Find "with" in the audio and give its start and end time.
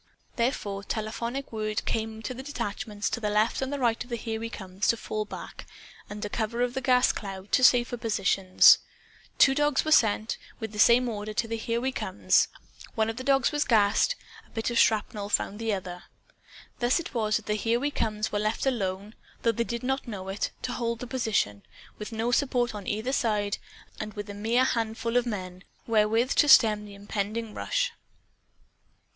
10.59-10.71, 21.99-22.11, 24.15-24.31